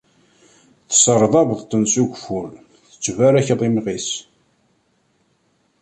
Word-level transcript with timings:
Tesserḍabeḍ-ten 0.89 1.83
s 1.91 1.93
ugeffur, 2.03 2.47
tettbarakeḍ 2.89 3.59
imɣi-s. 3.67 4.09